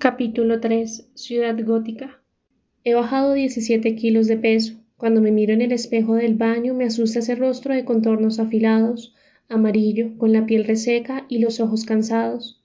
Capítulo 0.00 0.60
3 0.60 1.10
Ciudad 1.14 1.56
Gótica 1.64 2.22
He 2.84 2.94
bajado 2.94 3.32
17 3.32 3.96
kilos 3.96 4.28
de 4.28 4.36
peso. 4.36 4.74
Cuando 4.96 5.20
me 5.20 5.32
miro 5.32 5.52
en 5.52 5.60
el 5.60 5.72
espejo 5.72 6.14
del 6.14 6.36
baño 6.36 6.72
me 6.72 6.84
asusta 6.84 7.18
ese 7.18 7.34
rostro 7.34 7.74
de 7.74 7.84
contornos 7.84 8.38
afilados, 8.38 9.16
amarillo, 9.48 10.16
con 10.16 10.32
la 10.32 10.46
piel 10.46 10.66
reseca 10.66 11.26
y 11.28 11.40
los 11.40 11.58
ojos 11.58 11.84
cansados. 11.84 12.62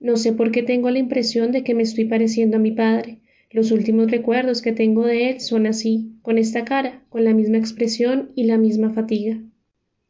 No 0.00 0.16
sé 0.16 0.32
por 0.32 0.50
qué 0.50 0.64
tengo 0.64 0.90
la 0.90 0.98
impresión 0.98 1.52
de 1.52 1.62
que 1.62 1.76
me 1.76 1.84
estoy 1.84 2.06
pareciendo 2.06 2.56
a 2.56 2.60
mi 2.60 2.72
padre. 2.72 3.20
Los 3.52 3.70
últimos 3.70 4.10
recuerdos 4.10 4.60
que 4.60 4.72
tengo 4.72 5.04
de 5.06 5.30
él 5.30 5.40
son 5.40 5.68
así, 5.68 6.18
con 6.22 6.38
esta 6.38 6.64
cara, 6.64 7.04
con 7.08 7.22
la 7.22 7.34
misma 7.34 7.58
expresión 7.58 8.32
y 8.34 8.46
la 8.46 8.58
misma 8.58 8.92
fatiga. 8.92 9.40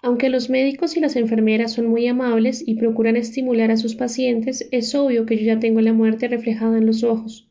Aunque 0.05 0.29
los 0.29 0.50
médicos 0.50 0.98
y 0.98 1.00
las 1.00 1.16
enfermeras 1.16 1.73
son 1.73 1.86
muy 1.86 2.07
amables 2.09 2.62
y 2.66 2.75
procuran 2.75 3.16
estimular 3.16 3.71
a 3.71 3.79
sus 3.79 3.95
pacientes, 3.95 4.68
es 4.71 4.95
obvio 4.95 5.25
que 5.25 5.39
yo 5.39 5.45
ya 5.45 5.59
tengo 5.59 5.80
la 5.80 5.95
muerte 5.95 6.29
reflejada 6.29 6.77
en 6.77 6.84
los 6.84 7.03
ojos. 7.04 7.48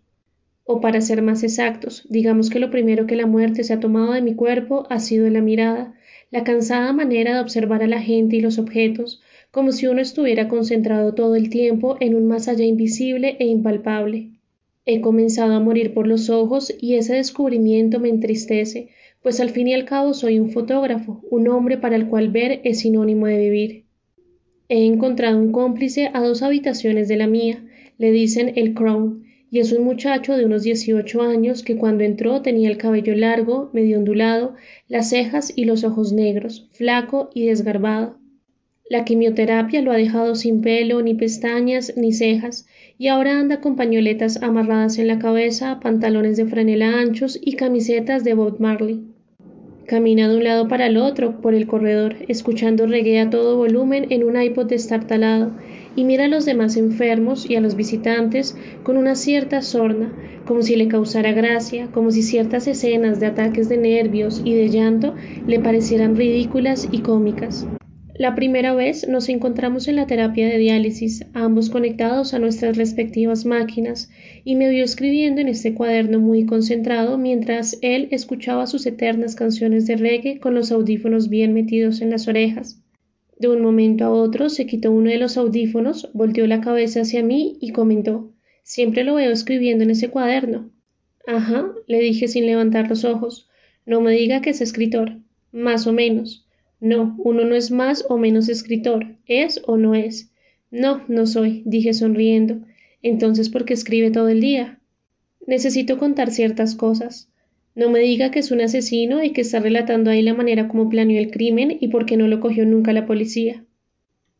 O 0.63 0.79
para 0.79 1.01
ser 1.01 1.23
más 1.23 1.41
exactos, 1.41 2.05
digamos 2.11 2.51
que 2.51 2.59
lo 2.59 2.69
primero 2.69 3.07
que 3.07 3.15
la 3.15 3.25
muerte 3.25 3.63
se 3.63 3.73
ha 3.73 3.79
tomado 3.79 4.13
de 4.13 4.21
mi 4.21 4.35
cuerpo 4.35 4.85
ha 4.91 4.99
sido 4.99 5.27
la 5.31 5.41
mirada, 5.41 5.95
la 6.29 6.43
cansada 6.43 6.93
manera 6.93 7.33
de 7.33 7.41
observar 7.41 7.81
a 7.81 7.87
la 7.87 8.03
gente 8.03 8.35
y 8.35 8.41
los 8.41 8.59
objetos, 8.59 9.23
como 9.49 9.71
si 9.71 9.87
uno 9.87 10.01
estuviera 10.01 10.47
concentrado 10.47 11.15
todo 11.15 11.35
el 11.35 11.49
tiempo 11.49 11.97
en 12.01 12.13
un 12.13 12.27
más 12.27 12.47
allá 12.47 12.65
invisible 12.65 13.35
e 13.39 13.47
impalpable. 13.47 14.29
He 14.85 15.01
comenzado 15.01 15.55
a 15.55 15.59
morir 15.59 15.95
por 15.95 16.05
los 16.05 16.29
ojos 16.29 16.71
y 16.79 16.97
ese 16.97 17.15
descubrimiento 17.15 17.99
me 17.99 18.09
entristece, 18.09 18.89
pues 19.23 19.39
al 19.39 19.49
fin 19.49 19.69
y 19.69 19.73
al 19.73 19.85
cabo 19.85 20.13
soy 20.13 20.37
un 20.37 20.51
fotógrafo, 20.51 21.21
un 21.31 21.47
hombre 21.47 21.77
para 21.77 21.95
el 21.95 22.07
cual 22.07 22.29
ver 22.29 22.59
es 22.65 22.79
sinónimo 22.79 23.25
de 23.25 23.39
vivir. 23.39 23.83
He 24.67 24.85
encontrado 24.85 25.39
un 25.39 25.53
cómplice 25.53 26.11
a 26.13 26.21
dos 26.21 26.43
habitaciones 26.43 27.07
de 27.07 27.15
la 27.15 27.27
mía, 27.27 27.63
le 27.97 28.11
dicen 28.11 28.51
el 28.55 28.73
Crown, 28.73 29.23
y 29.49 29.59
es 29.59 29.71
un 29.71 29.83
muchacho 29.83 30.35
de 30.35 30.45
unos 30.45 30.63
18 30.63 31.21
años 31.21 31.63
que 31.63 31.77
cuando 31.77 32.03
entró 32.03 32.41
tenía 32.41 32.69
el 32.69 32.77
cabello 32.77 33.15
largo, 33.15 33.69
medio 33.71 33.97
ondulado, 33.97 34.55
las 34.87 35.09
cejas 35.09 35.53
y 35.55 35.65
los 35.65 35.83
ojos 35.83 36.11
negros, 36.11 36.67
flaco 36.71 37.29
y 37.33 37.45
desgarbado. 37.45 38.17
La 38.89 39.05
quimioterapia 39.05 39.81
lo 39.81 39.91
ha 39.91 39.95
dejado 39.95 40.35
sin 40.35 40.61
pelo, 40.61 41.01
ni 41.01 41.13
pestañas, 41.13 41.93
ni 41.95 42.11
cejas, 42.11 42.67
y 42.97 43.07
ahora 43.07 43.39
anda 43.39 43.61
con 43.61 43.75
pañoletas 43.75 44.41
amarradas 44.41 44.97
en 44.97 45.07
la 45.07 45.19
cabeza, 45.19 45.79
pantalones 45.79 46.35
de 46.35 46.45
franela 46.45 46.99
anchos 46.99 47.39
y 47.41 47.53
camisetas 47.53 48.23
de 48.23 48.33
Bob 48.33 48.59
Marley. 48.59 49.12
Camina 49.85 50.29
de 50.29 50.37
un 50.37 50.45
lado 50.45 50.69
para 50.69 50.87
el 50.87 50.95
otro 50.95 51.41
por 51.41 51.53
el 51.53 51.67
corredor, 51.67 52.15
escuchando 52.29 52.87
reggae 52.87 53.19
a 53.19 53.29
todo 53.29 53.57
volumen 53.57 54.07
en 54.11 54.23
un 54.23 54.41
iPod 54.41 54.67
destartalado, 54.67 55.51
y 55.95 56.05
mira 56.05 56.25
a 56.25 56.27
los 56.29 56.45
demás 56.45 56.77
enfermos 56.77 57.49
y 57.49 57.57
a 57.57 57.61
los 57.61 57.75
visitantes 57.75 58.55
con 58.83 58.95
una 58.95 59.15
cierta 59.15 59.61
sorna, 59.61 60.13
como 60.45 60.61
si 60.61 60.77
le 60.77 60.87
causara 60.87 61.33
gracia, 61.33 61.87
como 61.91 62.11
si 62.11 62.23
ciertas 62.23 62.65
escenas 62.67 63.19
de 63.19 63.25
ataques 63.25 63.67
de 63.67 63.77
nervios 63.77 64.41
y 64.45 64.55
de 64.55 64.69
llanto 64.69 65.15
le 65.47 65.59
parecieran 65.59 66.15
ridículas 66.15 66.87
y 66.89 67.01
cómicas. 67.01 67.67
La 68.23 68.35
primera 68.35 68.73
vez 68.73 69.05
nos 69.09 69.27
encontramos 69.27 69.89
en 69.89 69.97
la 69.97 70.07
terapia 70.07 70.47
de 70.47 70.57
diálisis, 70.57 71.25
ambos 71.33 71.69
conectados 71.69 72.33
a 72.33 72.39
nuestras 72.39 72.77
respectivas 72.77 73.45
máquinas, 73.45 74.09
y 74.45 74.55
me 74.55 74.69
vio 74.69 74.85
escribiendo 74.85 75.41
en 75.41 75.49
este 75.49 75.73
cuaderno 75.73 76.21
muy 76.21 76.45
concentrado 76.45 77.17
mientras 77.17 77.77
él 77.81 78.07
escuchaba 78.11 78.65
sus 78.65 78.85
eternas 78.85 79.35
canciones 79.35 79.87
de 79.87 79.97
reggae 79.97 80.39
con 80.39 80.55
los 80.55 80.71
audífonos 80.71 81.27
bien 81.27 81.53
metidos 81.53 81.99
en 81.99 82.11
las 82.11 82.29
orejas. 82.29 82.81
De 83.39 83.49
un 83.49 83.61
momento 83.61 84.05
a 84.05 84.09
otro 84.09 84.47
se 84.47 84.67
quitó 84.67 84.93
uno 84.93 85.09
de 85.09 85.17
los 85.17 85.35
audífonos, 85.35 86.09
volteó 86.13 86.47
la 86.47 86.61
cabeza 86.61 87.01
hacia 87.01 87.23
mí 87.23 87.57
y 87.59 87.73
comentó 87.73 88.31
Siempre 88.63 89.03
lo 89.03 89.15
veo 89.15 89.33
escribiendo 89.33 89.83
en 89.83 89.89
ese 89.89 90.07
cuaderno. 90.07 90.71
Ajá, 91.27 91.73
le 91.87 91.99
dije 91.99 92.29
sin 92.29 92.45
levantar 92.45 92.87
los 92.87 93.03
ojos. 93.03 93.49
No 93.85 93.99
me 93.99 94.13
diga 94.13 94.39
que 94.39 94.51
es 94.51 94.61
escritor. 94.61 95.17
Más 95.51 95.87
o 95.87 95.91
menos. 95.91 96.47
No, 96.83 97.15
uno 97.17 97.45
no 97.45 97.55
es 97.55 97.71
más 97.71 98.03
o 98.09 98.17
menos 98.17 98.49
escritor, 98.49 99.15
es 99.25 99.61
o 99.65 99.77
no 99.77 99.95
es. 99.95 100.33
No, 100.69 101.01
no 101.07 101.25
soy, 101.25 101.63
dije 101.65 101.93
sonriendo. 101.93 102.59
Entonces, 103.01 103.47
¿por 103.47 103.63
qué 103.63 103.73
escribe 103.73 104.11
todo 104.11 104.27
el 104.27 104.41
día? 104.41 104.81
Necesito 105.47 105.97
contar 105.97 106.29
ciertas 106.31 106.75
cosas. 106.75 107.29
No 107.73 107.89
me 107.89 107.99
diga 107.99 108.31
que 108.31 108.39
es 108.39 108.51
un 108.51 108.59
asesino 108.59 109.23
y 109.23 109.31
que 109.31 109.39
está 109.39 109.61
relatando 109.61 110.11
ahí 110.11 110.21
la 110.23 110.33
manera 110.33 110.67
como 110.67 110.89
planeó 110.89 111.21
el 111.21 111.31
crimen 111.31 111.77
y 111.79 111.87
por 111.87 112.05
qué 112.05 112.17
no 112.17 112.27
lo 112.27 112.41
cogió 112.41 112.65
nunca 112.65 112.91
la 112.91 113.05
policía. 113.05 113.63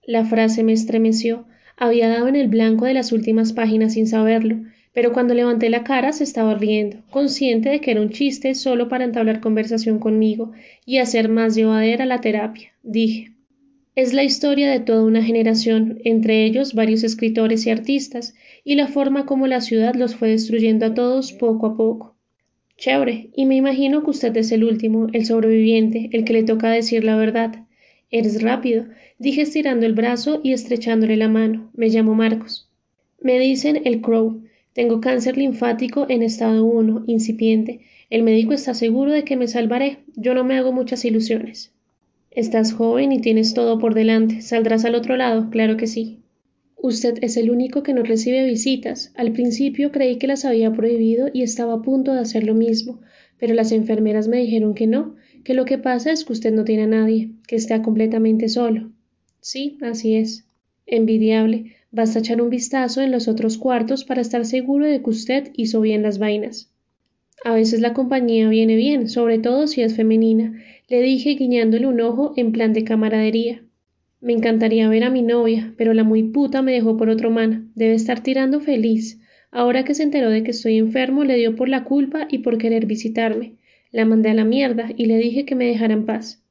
La 0.06 0.26
frase 0.26 0.66
me 0.66 0.74
estremeció. 0.74 1.46
Había 1.78 2.10
dado 2.10 2.28
en 2.28 2.36
el 2.36 2.50
blanco 2.50 2.84
de 2.84 2.94
las 2.94 3.14
últimas 3.14 3.54
páginas 3.54 3.94
sin 3.94 4.06
saberlo, 4.06 4.58
pero 4.94 5.12
cuando 5.12 5.34
levanté 5.34 5.70
la 5.70 5.84
cara 5.84 6.14
se 6.14 6.24
estaba 6.24 6.54
riendo, 6.54 6.98
consciente 7.10 7.70
de 7.70 7.82
que 7.82 7.92
era 7.92 8.02
un 8.02 8.12
chiste 8.12 8.54
solo 8.54 8.88
para 8.90 9.04
entablar 9.04 9.42
conversación 9.42 10.00
conmigo 10.00 10.52
y 10.86 11.00
hacer 11.00 11.30
más 11.30 11.56
llevadera 11.56 12.06
la 12.06 12.22
terapia. 12.22 12.74
Dije 12.84 13.32
Es 13.96 14.14
la 14.14 14.24
historia 14.24 14.72
de 14.72 14.80
toda 14.80 15.04
una 15.04 15.24
generación, 15.24 16.00
entre 16.04 16.46
ellos 16.46 16.76
varios 16.76 17.04
escritores 17.04 17.66
y 17.66 17.72
artistas, 17.72 18.36
y 18.64 18.76
la 18.76 18.88
forma 18.88 19.26
como 19.26 19.48
la 19.48 19.62
ciudad 19.62 19.96
los 19.96 20.16
fue 20.16 20.30
destruyendo 20.30 20.86
a 20.86 20.94
todos 20.94 21.34
poco 21.34 21.66
a 21.66 21.76
poco. 21.76 22.16
Chévere, 22.78 23.30
y 23.36 23.46
me 23.46 23.56
imagino 23.56 24.04
que 24.04 24.12
usted 24.12 24.36
es 24.38 24.52
el 24.52 24.64
último, 24.64 25.08
el 25.14 25.26
sobreviviente, 25.26 26.10
el 26.12 26.24
que 26.24 26.34
le 26.34 26.44
toca 26.44 26.70
decir 26.70 27.04
la 27.04 27.16
verdad. 27.16 27.66
Eres 28.12 28.44
rápido, 28.44 28.86
dije 29.18 29.42
estirando 29.42 29.88
el 29.88 29.94
brazo 29.94 30.40
y 30.44 30.54
estrechándole 30.54 31.18
la 31.18 31.30
mano. 31.30 31.72
Me 31.74 31.90
llamo 31.90 32.14
Marcos. 32.14 32.70
Me 33.22 33.40
dicen 33.40 33.82
el 33.86 34.02
Crow, 34.02 34.44
tengo 34.74 35.02
cáncer 35.02 35.38
linfático 35.38 36.08
en 36.10 36.24
estado 36.24 36.66
1, 36.66 37.04
incipiente. 37.08 37.82
El 38.10 38.24
médico 38.24 38.54
está 38.54 38.74
seguro 38.74 39.12
de 39.12 39.24
que 39.24 39.38
me 39.38 39.48
salvaré. 39.48 40.00
Yo 40.16 40.34
no 40.34 40.44
me 40.44 40.58
hago 40.58 40.72
muchas 40.72 41.06
ilusiones. 41.06 41.72
Estás 42.32 42.74
joven 42.74 43.12
y 43.12 43.22
tienes 43.22 43.54
todo 43.54 43.78
por 43.78 43.94
delante. 43.94 44.42
Saldrás 44.42 44.86
al 44.86 44.96
otro 44.96 45.16
lado, 45.16 45.50
claro 45.52 45.78
que 45.78 45.86
sí. 45.86 46.20
Usted 46.76 47.20
es 47.22 47.38
el 47.38 47.52
único 47.52 47.84
que 47.84 47.94
no 47.94 48.04
recibe 48.04 48.44
visitas. 48.46 49.14
Al 49.16 49.32
principio 49.32 49.92
creí 49.92 50.18
que 50.18 50.28
las 50.28 50.44
había 50.44 50.74
prohibido 50.74 51.30
y 51.32 51.44
estaba 51.44 51.76
a 51.76 51.82
punto 51.82 52.14
de 52.14 52.20
hacer 52.20 52.44
lo 52.44 52.56
mismo, 52.56 53.00
pero 53.38 53.54
las 53.54 53.72
enfermeras 53.72 54.28
me 54.28 54.38
dijeron 54.38 54.74
que 54.74 54.88
no, 54.88 55.16
que 55.44 55.54
lo 55.54 55.66
que 55.66 55.78
pasa 55.78 56.12
es 56.12 56.26
que 56.26 56.34
usted 56.34 56.52
no 56.52 56.66
tiene 56.66 56.84
a 56.84 56.88
nadie, 56.88 57.30
que 57.48 57.56
está 57.56 57.82
completamente 57.84 58.50
solo. 58.50 58.92
Sí, 59.40 59.78
así 59.82 60.16
es. 60.16 60.46
Envidiable. 60.86 61.76
Basta 61.94 62.18
echar 62.18 62.42
un 62.42 62.50
vistazo 62.50 63.02
en 63.02 63.12
los 63.12 63.28
otros 63.28 63.60
cuartos 63.60 64.04
para 64.04 64.20
estar 64.20 64.48
seguro 64.48 64.88
de 64.88 65.04
que 65.04 65.10
usted 65.12 65.52
hizo 65.56 65.80
bien 65.80 66.02
las 66.02 66.18
vainas. 66.18 66.72
A 67.46 67.54
veces 67.54 67.82
la 67.82 67.94
compañía 67.94 68.50
viene 68.50 68.76
bien, 68.76 69.08
sobre 69.10 69.38
todo 69.38 69.68
si 69.68 69.84
es 69.84 69.96
femenina, 69.96 70.60
le 70.90 71.04
dije 71.04 71.36
guiñándole 71.36 71.86
un 71.86 72.02
ojo 72.02 72.34
en 72.36 72.52
plan 72.52 72.74
de 72.74 72.84
camaradería. 72.84 73.62
Me 74.22 74.34
encantaría 74.34 74.90
ver 74.90 75.04
a 75.04 75.12
mi 75.12 75.22
novia, 75.22 75.76
pero 75.78 75.94
la 75.94 76.04
muy 76.04 76.24
puta 76.24 76.64
me 76.64 76.72
dejó 76.72 76.98
por 76.98 77.10
otro 77.10 77.30
man. 77.30 77.72
Debe 77.76 77.94
estar 77.94 78.24
tirando 78.24 78.60
feliz. 78.60 79.22
Ahora 79.52 79.86
que 79.86 79.94
se 79.94 80.02
enteró 80.02 80.32
de 80.32 80.42
que 80.42 80.50
estoy 80.50 80.80
enfermo, 80.80 81.24
le 81.24 81.36
dio 81.36 81.56
por 81.56 81.70
la 81.70 81.84
culpa 81.84 82.28
y 82.28 82.40
por 82.40 82.58
querer 82.58 82.88
visitarme. 82.88 83.54
La 83.92 84.06
mandé 84.06 84.32
a 84.32 84.34
la 84.34 84.46
mierda 84.46 84.90
y 84.98 85.06
le 85.06 85.20
dije 85.20 85.46
que 85.46 85.54
me 85.54 85.68
dejara 85.68 85.94
en 85.94 86.08
paz. 86.08 86.42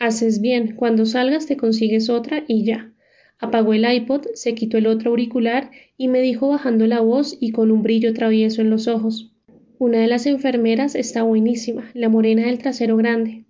Haces 0.00 0.40
bien, 0.40 0.74
cuando 0.74 1.06
salgas 1.06 1.46
te 1.46 1.56
consigues 1.56 2.10
otra 2.10 2.42
y 2.48 2.64
ya. 2.64 2.89
Apagó 3.40 3.72
el 3.72 3.90
iPod, 3.90 4.26
se 4.34 4.54
quitó 4.54 4.76
el 4.76 4.86
otro 4.86 5.10
auricular 5.10 5.70
y 5.96 6.08
me 6.08 6.20
dijo 6.20 6.48
bajando 6.48 6.86
la 6.86 7.00
voz 7.00 7.36
y 7.40 7.52
con 7.52 7.70
un 7.70 7.82
brillo 7.82 8.12
travieso 8.12 8.60
en 8.60 8.68
los 8.68 8.86
ojos. 8.86 9.32
Una 9.78 9.98
de 9.98 10.08
las 10.08 10.26
enfermeras 10.26 10.94
está 10.94 11.22
buenísima, 11.22 11.90
la 11.94 12.10
morena 12.10 12.42
del 12.42 12.58
trasero 12.58 12.98
grande. 12.98 13.44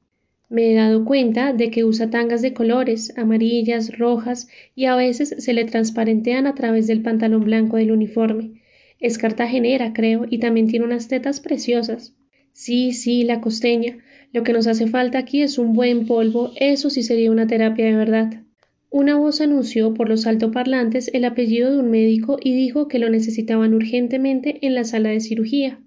Me 0.48 0.70
he 0.70 0.74
dado 0.74 1.04
cuenta 1.04 1.52
de 1.52 1.70
que 1.70 1.84
usa 1.84 2.08
tangas 2.08 2.40
de 2.40 2.52
colores, 2.52 3.12
amarillas, 3.16 3.98
rojas, 3.98 4.48
y 4.76 4.84
a 4.84 4.94
veces 4.94 5.34
se 5.38 5.52
le 5.52 5.64
transparentean 5.64 6.46
a 6.46 6.54
través 6.54 6.86
del 6.86 7.02
pantalón 7.02 7.44
blanco 7.44 7.76
del 7.76 7.90
uniforme. 7.90 8.62
Es 9.00 9.18
cartagenera, 9.18 9.92
creo, 9.92 10.24
y 10.28 10.38
también 10.38 10.68
tiene 10.68 10.84
unas 10.84 11.08
tetas 11.08 11.40
preciosas. 11.40 12.14
Sí, 12.52 12.92
sí, 12.92 13.24
la 13.24 13.40
costeña. 13.40 13.98
Lo 14.32 14.44
que 14.44 14.52
nos 14.52 14.66
hace 14.68 14.86
falta 14.86 15.18
aquí 15.18 15.42
es 15.42 15.58
un 15.58 15.72
buen 15.72 16.06
polvo, 16.06 16.52
eso 16.56 16.90
sí 16.90 17.02
sería 17.02 17.32
una 17.32 17.48
terapia 17.48 17.86
de 17.86 17.96
verdad. 17.96 18.42
Una 18.92 19.16
voz 19.16 19.40
anunció 19.40 19.94
por 19.94 20.08
los 20.08 20.26
altoparlantes 20.26 21.12
el 21.14 21.24
apellido 21.24 21.70
de 21.70 21.78
un 21.78 21.92
médico 21.92 22.38
y 22.42 22.56
dijo 22.56 22.88
que 22.88 22.98
lo 22.98 23.08
necesitaban 23.08 23.72
urgentemente 23.72 24.58
en 24.66 24.74
la 24.74 24.82
sala 24.82 25.10
de 25.10 25.20
cirugía. 25.20 25.78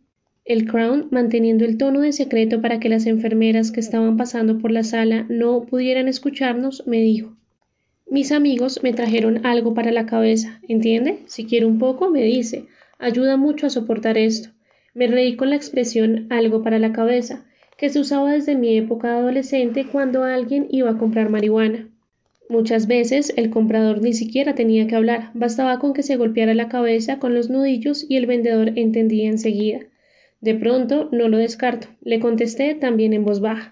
El 0.46 0.66
Crown, 0.66 1.10
manteniendo 1.12 1.66
el 1.66 1.78
tono 1.78 2.00
de 2.00 2.14
secreto 2.14 2.62
para 2.62 2.80
que 2.80 2.88
las 2.88 3.06
enfermeras 3.06 3.74
que 3.74 3.82
estaban 3.82 4.16
pasando 4.16 4.58
por 4.58 4.72
la 4.72 4.86
sala 4.86 5.26
no 5.28 5.66
pudieran 5.66 6.08
escucharnos, 6.08 6.88
me 6.88 7.02
dijo 7.02 7.36
Mis 8.10 8.32
amigos 8.32 8.80
me 8.84 8.94
trajeron 8.94 9.46
algo 9.46 9.74
para 9.74 9.92
la 9.92 10.06
cabeza, 10.06 10.62
¿entiende? 10.70 11.20
Si 11.26 11.44
quiere 11.44 11.66
un 11.66 11.80
poco, 11.80 12.10
me 12.10 12.24
dice. 12.24 12.68
Ayuda 13.00 13.36
mucho 13.36 13.68
a 13.68 13.70
soportar 13.70 14.18
esto. 14.18 14.52
Me 14.94 15.08
reí 15.08 15.36
con 15.36 15.50
la 15.50 15.58
expresión 15.58 16.28
algo 16.30 16.64
para 16.64 16.80
la 16.80 16.94
cabeza, 16.94 17.44
que 17.78 17.90
se 17.90 18.00
usaba 18.00 18.32
desde 18.32 18.56
mi 18.56 18.78
época 18.78 19.18
adolescente 19.18 19.88
cuando 19.92 20.24
alguien 20.24 20.68
iba 20.70 20.92
a 20.92 20.98
comprar 20.98 21.30
marihuana. 21.30 21.90
Muchas 22.54 22.86
veces 22.86 23.34
el 23.36 23.50
comprador 23.50 24.04
ni 24.04 24.14
siquiera 24.14 24.54
tenía 24.54 24.86
que 24.86 24.96
hablar, 24.96 25.32
bastaba 25.34 25.80
con 25.80 25.94
que 25.94 26.04
se 26.04 26.18
golpeara 26.18 26.54
la 26.54 26.70
cabeza 26.70 27.18
con 27.18 27.34
los 27.34 27.50
nudillos 27.50 28.06
y 28.08 28.16
el 28.16 28.28
vendedor 28.28 28.74
entendía 28.76 29.28
enseguida. 29.28 29.80
De 30.40 30.54
pronto, 30.54 31.10
no 31.12 31.30
lo 31.30 31.40
descarto, 31.40 31.88
le 32.04 32.20
contesté 32.20 32.76
también 32.76 33.14
en 33.14 33.26
voz 33.26 33.40
baja. 33.40 33.72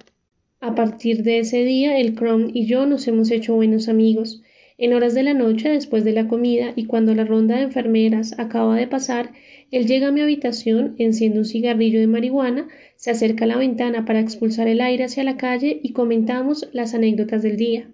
A 0.61 0.73
partir 0.73 1.21
de 1.21 1.37
ese 1.37 1.63
día, 1.63 1.99
el 1.99 2.15
Chrome 2.15 2.49
y 2.55 2.65
yo 2.65 2.87
nos 2.87 3.07
hemos 3.07 3.29
hecho 3.29 3.53
buenos 3.53 3.87
amigos. 3.87 4.41
En 4.79 4.93
horas 4.93 5.13
de 5.13 5.21
la 5.21 5.35
noche, 5.35 5.69
después 5.69 6.03
de 6.03 6.13
la 6.13 6.27
comida 6.27 6.73
y 6.75 6.85
cuando 6.85 7.13
la 7.13 7.23
ronda 7.23 7.57
de 7.57 7.65
enfermeras 7.65 8.33
acaba 8.39 8.77
de 8.77 8.87
pasar, 8.87 9.29
él 9.69 9.85
llega 9.85 10.07
a 10.07 10.11
mi 10.11 10.21
habitación, 10.21 10.95
enciende 10.97 11.37
un 11.37 11.45
cigarrillo 11.45 11.99
de 11.99 12.07
marihuana, 12.07 12.67
se 12.95 13.11
acerca 13.11 13.45
a 13.45 13.47
la 13.47 13.57
ventana 13.57 14.05
para 14.05 14.21
expulsar 14.21 14.67
el 14.67 14.81
aire 14.81 15.03
hacia 15.03 15.23
la 15.23 15.37
calle 15.37 15.79
y 15.83 15.93
comentamos 15.93 16.67
las 16.73 16.95
anécdotas 16.95 17.43
del 17.43 17.57
día. 17.57 17.87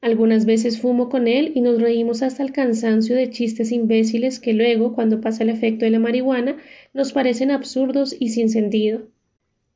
Algunas 0.00 0.46
veces 0.46 0.80
fumo 0.80 1.10
con 1.10 1.28
él 1.28 1.52
y 1.54 1.60
nos 1.60 1.80
reímos 1.80 2.22
hasta 2.22 2.42
el 2.42 2.52
cansancio 2.52 3.14
de 3.14 3.28
chistes 3.28 3.70
imbéciles 3.70 4.40
que 4.40 4.54
luego, 4.54 4.94
cuando 4.94 5.20
pasa 5.20 5.42
el 5.42 5.50
efecto 5.50 5.84
de 5.84 5.90
la 5.90 5.98
marihuana, 5.98 6.56
nos 6.94 7.12
parecen 7.12 7.50
absurdos 7.50 8.16
y 8.18 8.30
sin 8.30 8.48
sentido. 8.48 9.08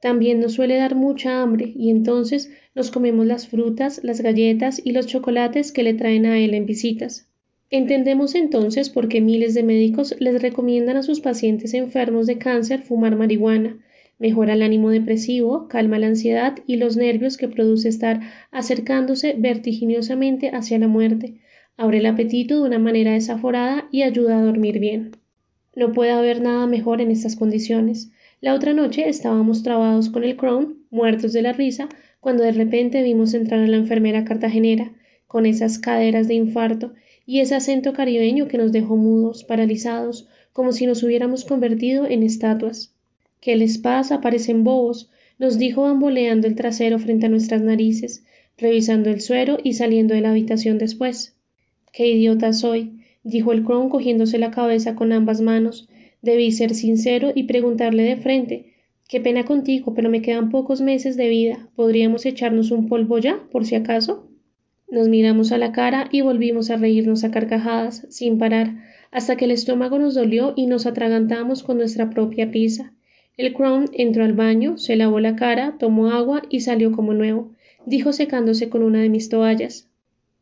También 0.01 0.41
nos 0.41 0.55
suele 0.55 0.77
dar 0.77 0.95
mucha 0.95 1.43
hambre 1.43 1.73
y 1.77 1.91
entonces 1.91 2.51
nos 2.75 2.91
comemos 2.91 3.27
las 3.27 3.49
frutas, 3.49 4.01
las 4.03 4.23
galletas 4.23 4.81
y 4.83 4.93
los 4.93 5.07
chocolates 5.07 5.73
que 5.73 5.83
le 5.83 5.95
traen 5.95 6.25
a 6.25 6.39
él 6.39 6.55
en 6.55 6.65
visitas. 6.65 7.29
Entendemos 7.71 8.35
entonces 8.35 8.89
por 8.89 9.09
qué 9.09 9.21
miles 9.21 9.53
de 9.53 9.63
médicos 9.63 10.15
les 10.21 10.41
recomiendan 10.41 10.97
a 10.97 11.03
sus 11.03 11.21
pacientes 11.21 11.75
enfermos 11.75 12.27
de 12.27 12.39
cáncer 12.39 12.83
fumar 12.83 13.17
marihuana, 13.17 13.79
Mejora 14.25 14.55
el 14.55 14.63
ánimo 14.63 14.89
depresivo, 14.89 15.69
calma 15.69 15.99
la 15.99 16.07
ansiedad 16.07 16.55
y 16.67 16.77
los 16.77 16.97
nervios 16.97 17.37
que 17.37 17.47
produce 17.47 17.91
estar 17.91 18.23
acercándose 18.53 19.35
vertiginosamente 19.37 20.49
hacia 20.49 20.79
la 20.79 20.89
muerte, 20.89 21.35
abre 21.77 21.99
el 21.99 22.07
apetito 22.07 22.55
de 22.57 22.67
una 22.67 22.79
manera 22.79 23.13
desaforada 23.13 23.87
y 23.93 24.01
ayuda 24.01 24.39
a 24.39 24.43
dormir 24.43 24.79
bien. 24.79 25.11
No 25.77 25.93
puede 25.93 26.13
haber 26.13 26.41
nada 26.41 26.67
mejor 26.67 27.03
en 27.03 27.11
estas 27.11 27.37
condiciones. 27.37 28.13
La 28.41 28.55
otra 28.55 28.73
noche 28.73 29.07
estábamos 29.11 29.63
trabados 29.63 30.09
con 30.09 30.25
el 30.25 30.37
Crown, 30.39 30.79
muertos 30.89 31.35
de 31.35 31.43
la 31.43 31.53
risa, 31.53 31.91
cuando 32.19 32.45
de 32.45 32.53
repente 32.53 33.03
vimos 33.03 33.35
entrar 33.35 33.61
a 33.61 33.67
la 33.67 33.77
enfermera 33.77 34.25
cartagenera, 34.25 34.95
con 35.27 35.45
esas 35.45 35.79
caderas 35.79 36.29
de 36.29 36.35
infarto 36.35 36.95
y 37.27 37.41
ese 37.41 37.57
acento 37.57 37.93
caribeño 37.93 38.49
que 38.49 38.57
nos 38.57 38.73
dejó 38.73 38.97
mudos, 38.97 39.45
paralizados, 39.45 40.31
como 40.55 40.73
si 40.73 40.87
nos 40.87 41.03
hubiéramos 41.03 41.45
convertido 41.45 42.07
en 42.07 42.23
estatuas. 42.23 42.94
¿Qué 43.45 43.57
les 43.57 43.77
pasa? 43.77 44.23
Parecen 44.23 44.65
bobos, 44.65 45.11
nos 45.39 45.59
dijo 45.59 45.83
bamboleando 45.83 46.47
el 46.47 46.55
trasero 46.55 46.99
frente 46.99 47.27
a 47.27 47.29
nuestras 47.29 47.61
narices, 47.61 48.25
revisando 48.57 49.11
el 49.11 49.21
suero 49.21 49.59
y 49.63 49.75
saliendo 49.75 50.15
de 50.15 50.23
la 50.23 50.31
habitación 50.31 50.79
después. 50.79 51.37
Qué 51.93 52.09
idiota 52.09 52.55
soy, 52.55 53.01
dijo 53.23 53.53
el 53.53 53.63
Crown 53.63 53.91
cogiéndose 53.91 54.39
la 54.39 54.51
cabeza 54.51 54.95
con 54.95 55.13
ambas 55.13 55.43
manos. 55.43 55.91
Debí 56.23 56.53
ser 56.53 56.75
sincero 56.75 57.33
y 57.35 57.43
preguntarle 57.43 58.05
de 58.05 58.17
frente. 58.17 58.73
Qué 59.11 59.21
pena 59.21 59.45
contigo, 59.45 59.93
pero 59.93 60.09
me 60.09 60.23
quedan 60.23 60.49
pocos 60.49 60.81
meses 60.81 61.19
de 61.19 61.29
vida. 61.29 61.69
¿Podríamos 61.77 62.25
echarnos 62.25 62.71
un 62.71 62.89
polvo 62.89 63.19
ya, 63.19 63.43
por 63.53 63.67
si 63.67 63.75
acaso? 63.75 64.27
Nos 64.91 65.11
miramos 65.11 65.53
a 65.53 65.59
la 65.59 65.71
cara 65.71 66.09
y 66.11 66.23
volvimos 66.23 66.71
a 66.71 66.79
reírnos 66.79 67.25
a 67.25 67.31
carcajadas, 67.31 68.07
sin 68.09 68.39
parar, 68.39 68.75
hasta 69.11 69.37
que 69.37 69.45
el 69.45 69.51
estómago 69.51 69.99
nos 69.99 70.15
dolió 70.15 70.55
y 70.57 70.65
nos 70.65 70.87
atragantamos 70.87 71.63
con 71.63 71.77
nuestra 71.77 72.09
propia 72.09 72.47
risa. 72.47 72.95
El 73.37 73.53
Crown 73.53 73.91
entró 73.93 74.23
al 74.23 74.33
baño, 74.33 74.79
se 74.79 74.95
lavó 74.95 75.19
la 75.19 75.35
cara, 75.35 75.77
tomó 75.77 76.13
agua 76.13 76.43
y 76.51 76.61
salió 76.61 76.93
como 76.93 77.15
nuevo, 77.15 77.51
dijo 77.85 78.13
secándose 78.13 78.69
con 78.69 78.85
una 78.85 79.03
de 79.03 79.09
mis 79.09 79.29
toallas. 79.29 79.89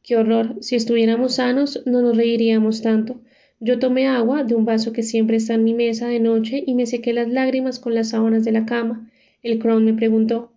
Qué 0.03 0.17
horror, 0.17 0.56
si 0.61 0.77
estuviéramos 0.77 1.37
sanos 1.37 1.83
no 1.87 2.03
nos 2.03 2.17
reiríamos 2.17 2.83
tanto. 2.83 3.21
Yo 3.61 3.79
tomé 3.79 4.09
agua 4.09 4.44
de 4.44 4.55
un 4.55 4.67
vaso 4.67 4.93
que 4.93 5.03
siempre 5.03 5.39
está 5.39 5.55
en 5.55 5.65
mi 5.65 5.73
mesa 5.73 6.09
de 6.09 6.21
noche 6.21 6.62
y 6.67 6.75
me 6.75 6.85
sequé 6.85 7.15
las 7.15 7.29
lágrimas 7.29 7.79
con 7.79 7.94
las 7.94 8.11
sábanas 8.11 8.44
de 8.44 8.53
la 8.53 8.67
cama. 8.67 9.11
El 9.43 9.59
Crown 9.59 9.85
me 9.87 9.94
preguntó 9.94 10.53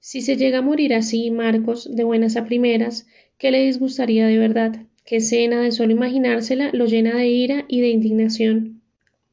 Si 0.00 0.20
se 0.20 0.36
llega 0.36 0.58
a 0.58 0.62
morir 0.62 0.94
así, 0.94 1.30
Marcos, 1.30 1.94
de 1.94 2.02
buenas 2.02 2.36
a 2.36 2.44
primeras, 2.44 3.06
¿qué 3.38 3.52
le 3.52 3.64
disgustaría 3.64 4.26
de 4.26 4.38
verdad? 4.38 4.86
¿Qué 5.04 5.16
escena 5.16 5.60
de 5.60 5.70
solo 5.70 5.92
imaginársela 5.92 6.70
lo 6.72 6.86
llena 6.86 7.16
de 7.16 7.28
ira 7.28 7.66
y 7.68 7.82
de 7.82 7.90
indignación? 7.90 8.81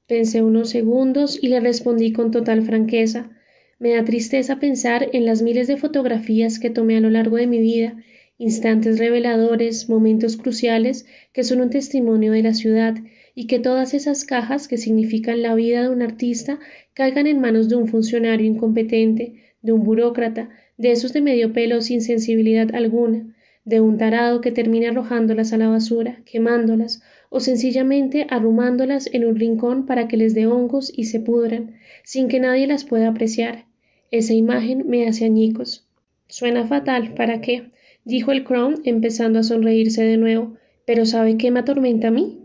Pensé 0.09 0.41
unos 0.41 0.71
segundos 0.71 1.37
y 1.39 1.49
le 1.49 1.59
respondí 1.59 2.11
con 2.13 2.31
total 2.31 2.63
franqueza. 2.63 3.29
Me 3.77 3.93
da 3.93 4.03
tristeza 4.03 4.59
pensar 4.59 5.07
en 5.13 5.23
las 5.23 5.43
miles 5.43 5.67
de 5.67 5.77
fotografías 5.77 6.57
que 6.57 6.71
tomé 6.71 6.97
a 6.97 6.99
lo 6.99 7.11
largo 7.11 7.37
de 7.37 7.45
mi 7.45 7.59
vida, 7.59 7.95
instantes 8.39 8.97
reveladores, 8.97 9.87
momentos 9.87 10.35
cruciales 10.35 11.05
que 11.31 11.43
son 11.43 11.61
un 11.61 11.69
testimonio 11.69 12.31
de 12.31 12.41
la 12.41 12.55
ciudad, 12.55 12.95
y 13.35 13.45
que 13.45 13.59
todas 13.59 13.93
esas 13.93 14.25
cajas 14.25 14.67
que 14.67 14.79
significan 14.79 15.43
la 15.43 15.53
vida 15.53 15.83
de 15.83 15.89
un 15.89 16.01
artista 16.01 16.59
caigan 16.95 17.27
en 17.27 17.39
manos 17.39 17.69
de 17.69 17.75
un 17.75 17.87
funcionario 17.87 18.47
incompetente, 18.47 19.35
de 19.61 19.73
un 19.73 19.83
burócrata, 19.83 20.49
de 20.75 20.91
esos 20.91 21.13
de 21.13 21.21
medio 21.21 21.53
pelo 21.53 21.81
sin 21.81 22.01
sensibilidad 22.01 22.73
alguna, 22.73 23.35
de 23.63 23.79
un 23.79 23.99
tarado 23.99 24.41
que 24.41 24.51
termine 24.51 24.87
arrojándolas 24.87 25.53
a 25.53 25.57
la 25.57 25.69
basura, 25.69 26.23
quemándolas, 26.25 27.03
o 27.29 27.39
sencillamente 27.39 28.25
arrumándolas 28.29 29.09
en 29.13 29.25
un 29.25 29.35
rincón 29.35 29.85
para 29.85 30.07
que 30.07 30.17
les 30.17 30.33
dé 30.33 30.47
hongos 30.47 30.91
y 30.95 31.05
se 31.05 31.19
pudran, 31.19 31.75
sin 32.03 32.27
que 32.27 32.39
nadie 32.39 32.67
las 32.67 32.83
pueda 32.83 33.07
apreciar. 33.09 33.65
Esa 34.11 34.33
imagen 34.33 34.87
me 34.87 35.07
hace 35.07 35.25
añicos. 35.25 35.87
Suena 36.27 36.65
fatal, 36.67 37.13
¿para 37.13 37.41
qué? 37.41 37.71
dijo 38.03 38.31
el 38.31 38.43
Crown, 38.43 38.81
empezando 38.83 39.39
a 39.39 39.43
sonreírse 39.43 40.03
de 40.03 40.17
nuevo. 40.17 40.55
Pero 40.85 41.05
¿sabe 41.05 41.37
qué 41.37 41.51
me 41.51 41.59
atormenta 41.59 42.07
a 42.07 42.11
mí? 42.11 42.39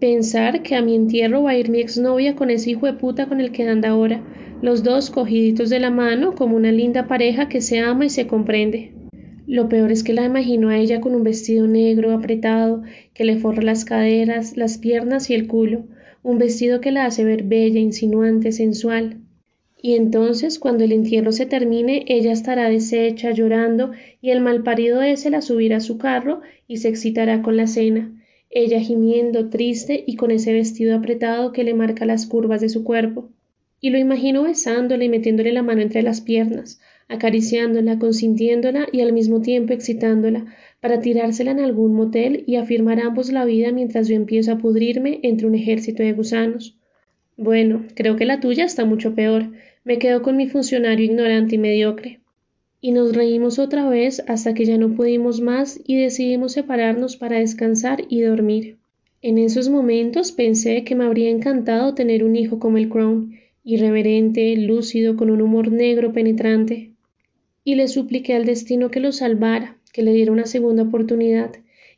Pensar 0.00 0.62
que 0.62 0.74
a 0.74 0.82
mi 0.82 0.94
entierro 0.94 1.42
va 1.42 1.50
a 1.50 1.58
ir 1.58 1.68
mi 1.68 1.80
exnovia 1.80 2.34
con 2.34 2.50
ese 2.50 2.70
hijo 2.70 2.86
de 2.86 2.94
puta 2.94 3.26
con 3.26 3.40
el 3.40 3.52
que 3.52 3.68
anda 3.68 3.90
ahora, 3.90 4.22
los 4.62 4.82
dos 4.82 5.10
cogiditos 5.10 5.68
de 5.68 5.80
la 5.80 5.90
mano 5.90 6.34
como 6.34 6.56
una 6.56 6.72
linda 6.72 7.06
pareja 7.06 7.48
que 7.48 7.60
se 7.60 7.80
ama 7.80 8.06
y 8.06 8.10
se 8.10 8.26
comprende. 8.26 8.95
Lo 9.46 9.68
peor 9.68 9.92
es 9.92 10.02
que 10.02 10.12
la 10.12 10.24
imagino 10.24 10.70
a 10.70 10.78
ella 10.78 11.00
con 11.00 11.14
un 11.14 11.22
vestido 11.22 11.68
negro 11.68 12.12
apretado 12.12 12.82
que 13.14 13.24
le 13.24 13.38
forra 13.38 13.62
las 13.62 13.84
caderas, 13.84 14.56
las 14.56 14.76
piernas 14.76 15.30
y 15.30 15.34
el 15.34 15.46
culo, 15.46 15.84
un 16.24 16.38
vestido 16.38 16.80
que 16.80 16.90
la 16.90 17.06
hace 17.06 17.24
ver 17.24 17.44
bella, 17.44 17.78
insinuante, 17.78 18.50
sensual. 18.50 19.18
Y 19.80 19.94
entonces, 19.94 20.58
cuando 20.58 20.82
el 20.82 20.90
entierro 20.90 21.30
se 21.30 21.46
termine, 21.46 22.04
ella 22.08 22.32
estará 22.32 22.68
deshecha, 22.68 23.30
llorando, 23.30 23.92
y 24.20 24.30
el 24.30 24.40
malparido 24.40 25.00
ese 25.00 25.30
la 25.30 25.42
subirá 25.42 25.76
a 25.76 25.80
su 25.80 25.96
carro 25.96 26.40
y 26.66 26.78
se 26.78 26.88
excitará 26.88 27.42
con 27.42 27.56
la 27.56 27.68
cena, 27.68 28.12
ella 28.50 28.80
gimiendo, 28.80 29.48
triste 29.48 30.02
y 30.06 30.16
con 30.16 30.32
ese 30.32 30.52
vestido 30.52 30.96
apretado 30.96 31.52
que 31.52 31.62
le 31.62 31.74
marca 31.74 32.04
las 32.04 32.26
curvas 32.26 32.60
de 32.60 32.68
su 32.68 32.82
cuerpo. 32.82 33.28
Y 33.80 33.90
lo 33.90 33.98
imagino 33.98 34.42
besándole 34.42 35.04
y 35.04 35.08
metiéndole 35.08 35.52
la 35.52 35.62
mano 35.62 35.82
entre 35.82 36.02
las 36.02 36.20
piernas, 36.20 36.80
acariciándola, 37.08 37.98
consintiéndola 37.98 38.88
y 38.92 39.00
al 39.00 39.12
mismo 39.12 39.40
tiempo 39.40 39.72
excitándola, 39.72 40.46
para 40.80 41.00
tirársela 41.00 41.52
en 41.52 41.60
algún 41.60 41.94
motel 41.94 42.44
y 42.46 42.56
afirmar 42.56 43.00
ambos 43.00 43.32
la 43.32 43.44
vida 43.44 43.72
mientras 43.72 44.08
yo 44.08 44.16
empiezo 44.16 44.52
a 44.52 44.58
pudrirme 44.58 45.20
entre 45.22 45.46
un 45.46 45.54
ejército 45.54 46.02
de 46.02 46.12
gusanos. 46.12 46.76
Bueno, 47.36 47.84
creo 47.94 48.16
que 48.16 48.24
la 48.24 48.40
tuya 48.40 48.64
está 48.64 48.84
mucho 48.84 49.14
peor. 49.14 49.50
Me 49.84 49.98
quedo 49.98 50.22
con 50.22 50.36
mi 50.36 50.48
funcionario 50.48 51.04
ignorante 51.04 51.56
y 51.56 51.58
mediocre. 51.58 52.20
Y 52.80 52.92
nos 52.92 53.14
reímos 53.14 53.58
otra 53.58 53.88
vez 53.88 54.22
hasta 54.26 54.54
que 54.54 54.64
ya 54.64 54.78
no 54.78 54.94
pudimos 54.94 55.40
más 55.40 55.80
y 55.84 55.96
decidimos 55.96 56.52
separarnos 56.52 57.16
para 57.16 57.38
descansar 57.38 58.04
y 58.08 58.20
dormir. 58.20 58.76
En 59.22 59.38
esos 59.38 59.68
momentos 59.68 60.32
pensé 60.32 60.84
que 60.84 60.94
me 60.94 61.04
habría 61.04 61.30
encantado 61.30 61.94
tener 61.94 62.22
un 62.22 62.36
hijo 62.36 62.58
como 62.58 62.78
el 62.78 62.88
Crown, 62.88 63.34
irreverente, 63.64 64.56
lúcido, 64.56 65.16
con 65.16 65.30
un 65.30 65.42
humor 65.42 65.72
negro 65.72 66.12
penetrante, 66.12 66.85
y 67.66 67.74
le 67.74 67.88
supliqué 67.88 68.36
al 68.36 68.44
destino 68.44 68.92
que 68.92 69.00
lo 69.00 69.10
salvara, 69.10 69.76
que 69.92 70.02
le 70.02 70.12
diera 70.12 70.30
una 70.30 70.46
segunda 70.46 70.84
oportunidad, 70.84 71.50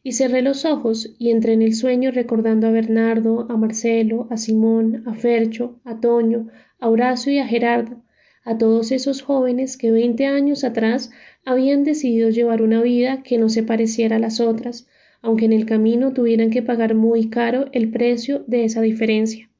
y 0.02 0.12
cerré 0.12 0.40
los 0.40 0.64
ojos 0.64 1.14
y 1.18 1.28
entré 1.28 1.52
en 1.52 1.60
el 1.60 1.74
sueño 1.74 2.10
recordando 2.10 2.66
a 2.66 2.70
Bernardo, 2.70 3.46
a 3.50 3.56
Marcelo, 3.58 4.28
a 4.30 4.38
Simón, 4.38 5.02
a 5.06 5.12
Fercho, 5.12 5.78
a 5.84 6.00
Toño, 6.00 6.48
a 6.80 6.88
Horacio 6.88 7.34
y 7.34 7.38
a 7.38 7.46
Gerardo, 7.46 8.02
a 8.44 8.56
todos 8.56 8.92
esos 8.92 9.20
jóvenes 9.20 9.76
que 9.76 9.90
veinte 9.90 10.24
años 10.24 10.64
atrás 10.64 11.10
habían 11.44 11.84
decidido 11.84 12.30
llevar 12.30 12.62
una 12.62 12.80
vida 12.80 13.22
que 13.22 13.36
no 13.36 13.50
se 13.50 13.62
pareciera 13.62 14.16
a 14.16 14.20
las 14.20 14.40
otras, 14.40 14.88
aunque 15.20 15.44
en 15.44 15.52
el 15.52 15.66
camino 15.66 16.14
tuvieran 16.14 16.48
que 16.48 16.62
pagar 16.62 16.94
muy 16.94 17.28
caro 17.28 17.66
el 17.72 17.90
precio 17.90 18.42
de 18.46 18.64
esa 18.64 18.80
diferencia. 18.80 19.50